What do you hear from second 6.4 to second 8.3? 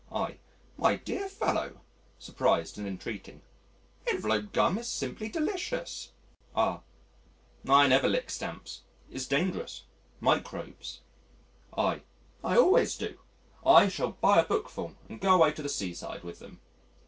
R.: "I never